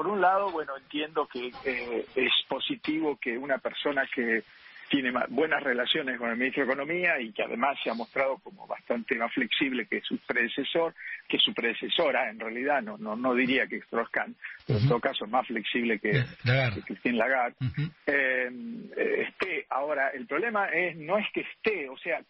[0.00, 4.44] por un lado, bueno, entiendo que eh, es positivo que una persona que
[4.88, 8.66] tiene buenas relaciones con el ministro de Economía y que además se ha mostrado como
[8.66, 10.94] bastante más flexible que su predecesor,
[11.28, 14.34] que su predecesora, en realidad, no no, no diría que Strauss-Kahn,
[14.66, 16.24] pero en todo caso más flexible que,
[16.86, 17.56] Christine Lagarde,
[18.06, 18.50] eh,
[19.28, 19.66] esté.
[19.68, 22.22] Ahora, el problema es no es que esté, o sea,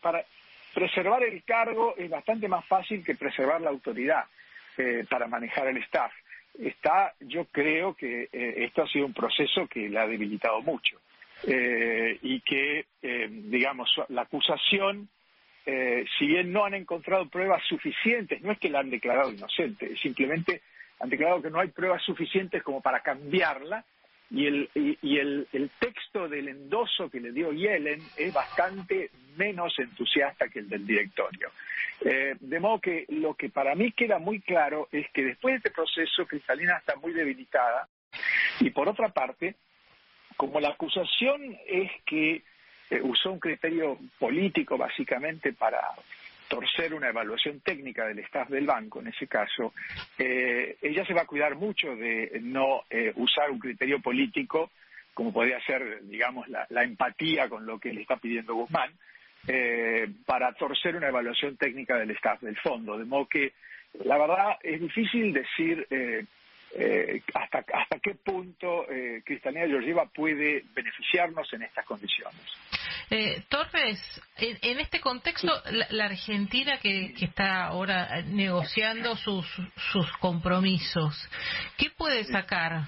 [0.00, 0.24] para
[0.72, 4.24] preservar el cargo es bastante más fácil que preservar la autoridad
[4.78, 6.10] eh, para manejar el staff.
[6.58, 11.00] Está, yo creo que eh, esto ha sido un proceso que le ha debilitado mucho
[11.46, 15.08] eh, y que, eh, digamos, la acusación,
[16.18, 20.62] si bien no han encontrado pruebas suficientes, no es que la han declarado inocente, simplemente
[20.98, 23.84] han declarado que no hay pruebas suficientes como para cambiarla
[24.30, 30.48] y el, y, el, texto del endoso que le dio Yellen es bastante menos entusiasta
[30.48, 31.50] que el del directorio.
[32.10, 35.56] Eh, de modo que lo que para mí queda muy claro es que después de
[35.58, 37.88] este proceso Cristalina está muy debilitada.
[38.60, 39.56] Y por otra parte
[40.38, 42.42] como la acusación es que
[42.90, 45.80] eh, usó un criterio político básicamente para
[46.48, 49.74] torcer una evaluación técnica del staff del banco, en ese caso,
[50.16, 54.70] eh, ella se va a cuidar mucho de no eh, usar un criterio político,
[55.12, 58.92] como podría ser, digamos, la, empatía con lo que le está pidiendo Guzmán,
[60.26, 62.98] para torcer una evaluación técnica del staff del fondo.
[62.98, 63.52] De modo que,
[64.04, 65.86] la verdad, es difícil decir
[66.70, 72.40] eh, hasta, hasta qué punto eh, Cristalina Georgieva puede beneficiarnos en estas condiciones.
[73.10, 73.98] Eh, Torres,
[74.36, 75.50] en, este contexto,
[75.90, 79.46] la, Argentina que, está ahora negociando sus,
[79.92, 81.16] sus compromisos,
[81.78, 82.82] ¿qué puede sacar?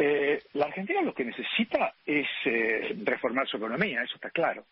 [0.00, 2.26] Eh, la Argentina lo que necesita es
[3.04, 4.64] reformar su economía, eso está claro.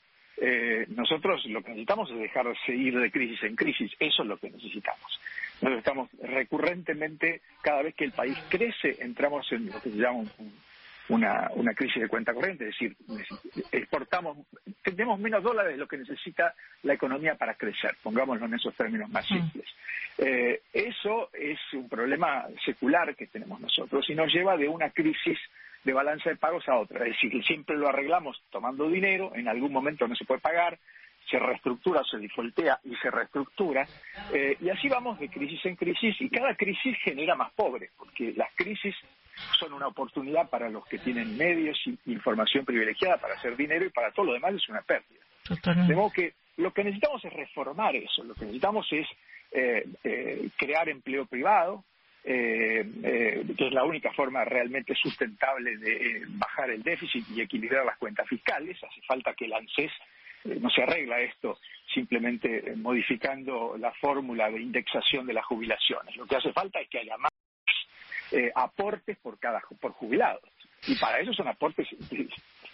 [0.88, 4.36] nosotros lo que necesitamos es dejar de seguir de crisis en crisis, eso es lo
[4.36, 5.20] que necesitamos.
[5.60, 10.24] Nosotros estamos recurrentemente, cada vez que el país crece, entramos en lo que se llama
[11.08, 12.96] una, una crisis de cuenta corriente, es decir,
[13.70, 14.38] exportamos,
[14.83, 19.08] tenemos menos dólares de lo que necesita la economía para crecer, pongámoslo en esos términos
[19.11, 19.66] más simples.
[20.18, 25.39] Eh, eso es un problema secular que tenemos nosotros y nos lleva de una crisis
[25.84, 29.46] de balanza de pagos a otra, es decir, que siempre lo arreglamos tomando dinero, en
[29.46, 30.78] algún momento no se puede pagar,
[31.30, 33.86] se reestructura, se difoltea y se reestructura,
[34.33, 38.33] eh, y así vamos de crisis en crisis, y cada crisis genera más pobres, porque
[38.36, 38.96] las crisis
[39.58, 43.91] son una oportunidad para los que tienen medios y información privilegiada para hacer dinero, y
[43.91, 45.20] para todo lo demás es una pérdida.
[45.86, 49.07] De modo que lo que necesitamos es reformar eso, lo que necesitamos es
[49.52, 51.85] eh, eh, crear empleo privado,
[52.25, 58.27] que es la única forma realmente sustentable de bajar el déficit y equilibrar las cuentas
[58.29, 58.77] fiscales.
[58.83, 59.92] Hace falta que el ANSES
[60.46, 61.58] eh, no se arregla esto
[61.92, 66.17] simplemente eh, modificando la fórmula de indexación de las jubilaciones.
[66.17, 67.33] Lo que hace falta es que haya más
[68.36, 70.42] eh, aportes por cada por jubilados
[70.86, 71.89] y para eso son aportes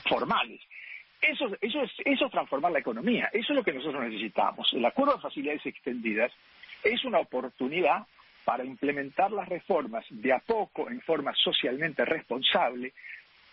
[0.08, 0.60] formales.
[1.20, 4.72] Eso, eso, es, eso es transformar la economía, eso es lo que nosotros necesitamos.
[4.72, 6.32] El acuerdo de facilidades extendidas
[6.82, 8.06] es una oportunidad
[8.44, 12.92] para implementar las reformas de a poco en forma socialmente responsable,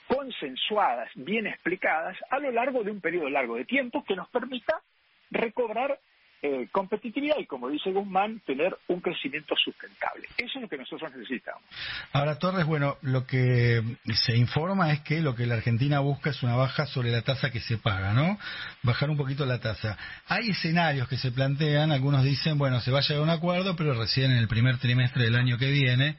[0.07, 4.81] consensuadas, bien explicadas, a lo largo de un periodo largo de tiempo que nos permita
[5.29, 5.99] recobrar
[6.41, 10.27] eh, competitividad y, como dice Guzmán, tener un crecimiento sustentable.
[10.37, 11.63] Eso es lo que nosotros necesitamos.
[12.13, 13.81] Ahora, Torres, bueno, lo que
[14.13, 17.51] se informa es que lo que la Argentina busca es una baja sobre la tasa
[17.51, 18.37] que se paga, ¿no?
[18.83, 19.97] Bajar un poquito la tasa.
[20.27, 23.75] Hay escenarios que se plantean, algunos dicen, bueno, se va a llegar a un acuerdo,
[23.75, 26.17] pero recién en el primer trimestre del año que viene.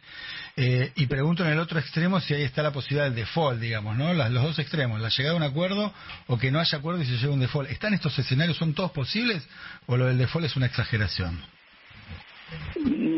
[0.63, 3.97] Eh, y pregunto en el otro extremo si ahí está la posibilidad del default, digamos,
[3.97, 4.13] ¿no?
[4.13, 5.91] los dos extremos, la llegada a un acuerdo
[6.27, 7.71] o que no haya acuerdo y se llegue a un default.
[7.71, 9.49] ¿Están estos escenarios, son todos posibles
[9.87, 11.41] o lo del default es una exageración?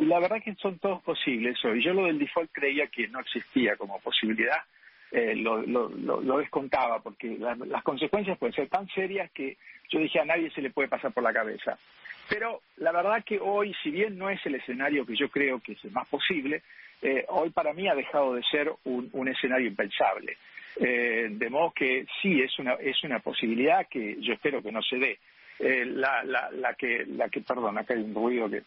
[0.06, 1.82] La verdad que son todos posibles hoy.
[1.84, 4.58] Yo lo del default creía que no existía como posibilidad.
[5.14, 9.58] Eh, lo, lo, descontaba porque las consecuencias pueden ser tan serias que
[9.90, 11.78] yo dije a nadie se le puede pasar por la cabeza.
[12.30, 15.72] Pero la verdad que hoy, si bien no es el escenario que yo creo que
[15.72, 16.62] es el más posible,
[17.02, 20.38] eh, hoy para mí ha dejado de ser un, escenario impensable.
[20.76, 24.80] Eh, de modo que sí, es una, es una posibilidad que yo espero que no
[24.80, 25.18] se dé.
[25.58, 28.62] Eh, la, la, la, que, la que, perdón, acá hay un ruido que...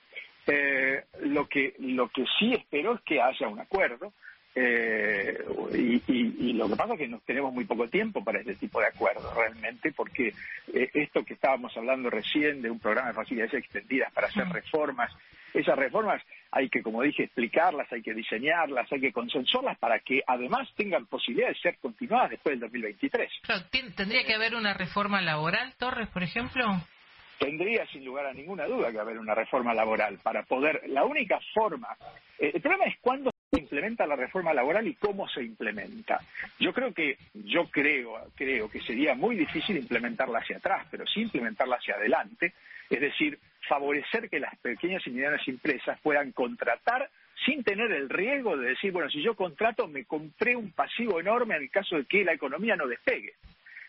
[0.48, 4.14] Eh, lo que lo que sí espero es que haya un acuerdo
[4.56, 5.38] eh,
[5.74, 8.80] y, y, lo que pasa es que nos tenemos muy poco tiempo para este tipo
[8.80, 10.34] de acuerdos realmente porque
[10.74, 15.12] eh, esto que estábamos hablando recién de un programa de facilidades extendidas para hacer reformas
[15.56, 16.22] esas reformas
[16.52, 21.06] hay que, como dije, explicarlas, hay que diseñarlas, hay que consensuarlas para que además tengan
[21.06, 23.32] posibilidad de ser continuadas después del 2023.
[23.96, 26.66] ¿Tendría que haber una reforma laboral, Torres, por ejemplo?
[27.40, 31.40] Tendría sin lugar a ninguna duda que haber una reforma laboral para poder, la única
[31.54, 31.90] forma
[33.52, 36.20] implementa la reforma laboral y cómo se implementa.
[36.60, 41.22] Yo creo que, yo creo, creo que sería muy difícil implementarla hacia atrás, pero sí
[41.22, 42.54] implementarla hacia adelante,
[42.90, 47.10] es decir, favorecer que las pequeñas y medianas empresas puedan contratar
[47.46, 51.56] sin tener el riesgo de decir, bueno, si yo contrato me compré un pasivo enorme
[51.56, 53.34] en el caso de que la economía no despegue.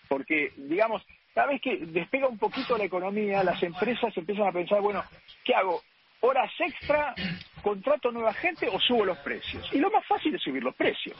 [0.08, 1.04] Porque, digamos,
[1.34, 5.02] cada vez que despega un poquito la economía, las empresas empiezan a pensar, bueno,
[5.44, 5.82] ¿qué hago?
[6.20, 7.14] Horas extra,
[7.62, 9.68] contrato nueva gente o subo los precios.
[9.72, 11.16] Y lo más fácil es subir los precios.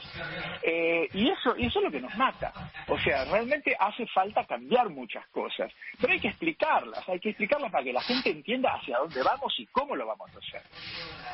[0.61, 2.53] Eh, y eso y eso es lo que nos mata.
[2.87, 5.71] O sea, realmente hace falta cambiar muchas cosas.
[5.99, 9.53] Pero hay que explicarlas, hay que explicarlas para que la gente entienda hacia dónde vamos
[9.57, 10.61] y cómo lo vamos a hacer.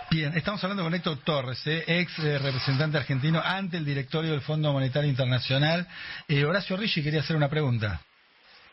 [0.10, 4.42] Bien, estamos hablando con Héctor Torres, eh, ex eh, representante argentino ante el directorio del
[4.42, 5.88] Fondo Monetario Internacional.
[6.48, 8.01] Horacio Ricci quería hacer una pregunta.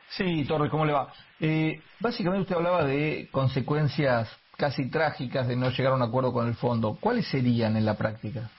[0.08, 1.12] Sí, Torres, ¿cómo le va?
[2.00, 4.28] básicamente usted hablaba de consecuencias
[4.60, 6.98] casi trágicas de no llegar a un acuerdo con el fondo.
[7.00, 8.50] ¿Cuáles serían en la práctica?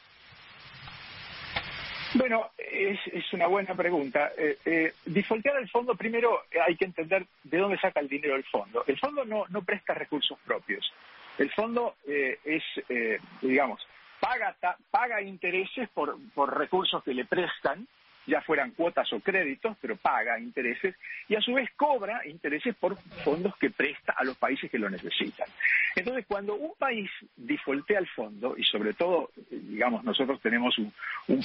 [2.15, 2.99] Bueno, es,
[3.33, 4.31] una buena pregunta.
[4.35, 8.83] Eh, eh, el fondo, primero hay que entender de dónde saca el dinero el fondo.
[8.87, 10.91] El fondo no, no presta recursos propios.
[11.37, 13.79] El fondo eh, es, eh, digamos,
[14.19, 14.55] paga,
[14.89, 17.87] paga intereses por, por recursos que le prestan
[18.27, 20.95] ya fueran cuotas o créditos, pero paga intereses
[21.27, 24.89] y a su vez cobra intereses por fondos que presta a los países que lo
[24.89, 25.47] necesitan.
[25.95, 30.93] Entonces, cuando un país defaultea el fondo, y sobre todo, digamos, nosotros tenemos un,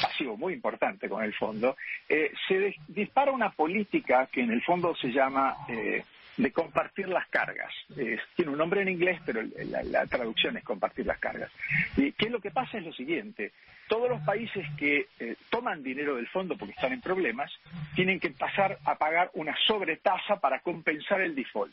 [0.00, 1.76] pasivo muy importante con el fondo,
[2.08, 6.04] eh, se dispara una política que en el fondo se llama eh,
[6.36, 7.72] de compartir las cargas.
[8.34, 11.50] tiene un nombre en inglés, pero la, traducción es compartir las cargas.
[11.96, 13.52] Y qué es lo que pasa es lo siguiente,
[13.88, 17.52] todos los países que eh, toman dinero del fondo porque están en problemas,
[17.94, 21.72] tienen que pasar a pagar una sobretasa para compensar el default.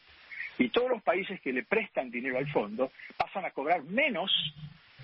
[0.57, 4.31] Y todos los países que le prestan dinero al fondo pasan a cobrar menos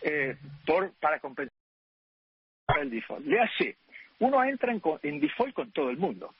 [0.01, 0.35] eh,
[0.65, 1.53] por, para compensar
[2.79, 3.25] el default.
[3.25, 3.77] Le hace,
[4.19, 6.35] uno entra en, default con todo el mundo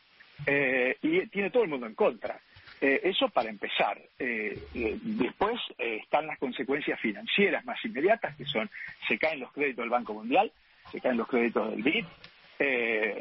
[0.45, 2.39] eh, y tiene todo el mundo en contra.
[2.81, 3.99] Eh, eso para empezar.
[4.17, 8.69] Eh, eh, después están las consecuencias financieras más inmediatas, que son,
[9.07, 10.51] se caen los créditos del Banco Mundial,
[10.91, 12.05] se caen los créditos del BID,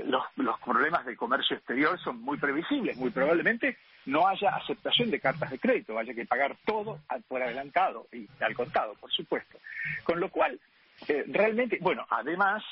[0.06, 2.96] los, problemas del comercio exterior son muy previsibles.
[2.96, 3.76] Muy probablemente
[4.06, 8.54] no haya aceptación de cartas de crédito, haya que pagar todo por adelantado y al
[8.54, 9.58] contado, por supuesto.
[10.04, 10.58] Con lo cual,
[11.26, 12.62] realmente, bueno, además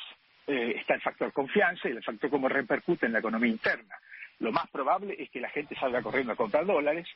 [0.47, 3.97] está el factor confianza y el factor cómo repercute en la economía interna
[4.39, 7.07] lo más probable es que la gente salga corriendo a comprar dólares,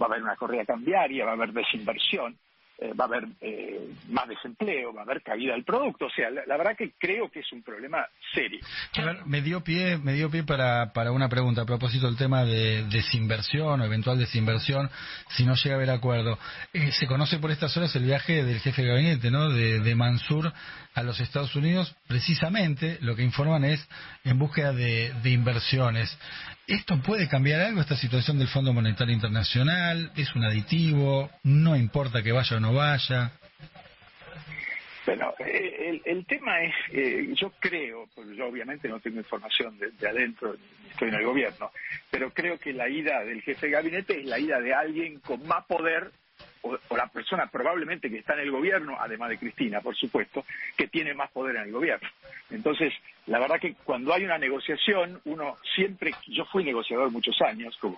[0.00, 2.38] va a haber una corrida cambiaria, va a haber desinversión,
[2.82, 6.06] eh, va a haber eh, más desempleo, va a haber caída del producto.
[6.06, 8.60] O sea, la, verdad que creo que es un problema serio.
[9.26, 12.84] me dio pie, me dio pie para, para una pregunta a propósito del tema de
[12.84, 14.88] desinversión o eventual desinversión
[15.28, 16.38] si no llega a haber acuerdo.
[16.72, 19.50] Eh, se conoce por estas horas el viaje del jefe de gabinete, ¿no?
[19.50, 20.50] De, de Mansur
[20.94, 21.94] a los Estados Unidos.
[22.06, 23.86] Precisamente lo que informan es
[24.24, 26.16] en búsqueda de, de inversiones.
[26.66, 30.12] ¿Esto puede cambiar algo, esta situación del Fondo Monetario Internacional?
[30.16, 31.30] ¿Es un aditivo?
[31.42, 33.32] ¿No importa que vaya o no vaya?
[35.06, 40.08] Bueno, eh, el, tema es, eh, yo creo, porque yo obviamente no tengo información de,
[40.08, 40.54] adentro,
[40.88, 41.72] estoy en el gobierno,
[42.10, 45.44] pero creo que la ida del jefe de gabinete es la ida de alguien con
[45.48, 46.12] más poder
[46.62, 50.44] o, la persona probablemente que está en el gobierno, además de Cristina, por supuesto,
[50.76, 52.08] que tiene más poder en el gobierno.
[52.50, 52.92] Entonces,
[53.26, 57.96] la verdad que cuando hay una negociación, uno siempre, yo fui negociador muchos años, como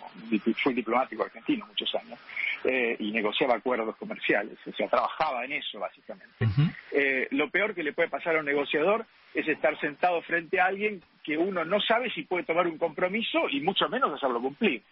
[0.63, 2.19] fui diplomático argentino muchos años,
[2.65, 6.47] eh, y negociaba acuerdos comerciales, o sea, trabajaba en eso básicamente.
[6.93, 10.67] Eh, lo peor que le puede pasar a un negociador es estar sentado frente a
[10.67, 14.83] alguien que uno no sabe si puede tomar un compromiso y mucho menos hacerlo cumplir.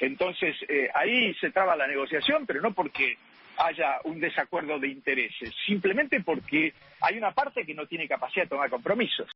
[0.00, 3.16] Entonces, eh, ahí se traba la negociación, pero no porque
[3.58, 8.50] haya un desacuerdo de intereses, simplemente porque hay una parte que no tiene capacidad de
[8.50, 9.28] tomar compromisos.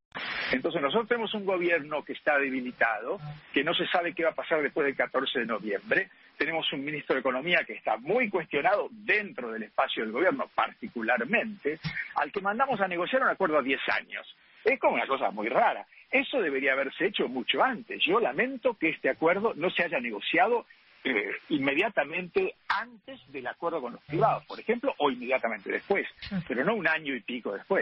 [0.52, 3.19] Entonces nosotros tenemos un gobierno que está debilitado,
[3.52, 6.85] que no se sabe qué va a pasar después del 14 de noviembre, tenemos un
[6.85, 11.78] ministro de Economía que está muy cuestionado dentro del espacio del gobierno particularmente,
[12.16, 14.37] al que mandamos a negociar un acuerdo a 10 años.
[14.64, 15.87] Es como una cosa muy rara.
[16.12, 18.00] Eso debería haberse hecho mucho antes.
[18.07, 20.66] Yo lamento que este acuerdo no se haya negociado
[21.04, 26.07] eh, inmediatamente antes del acuerdo con los privados, por ejemplo, o inmediatamente después,
[26.47, 27.81] pero no un año y pico después.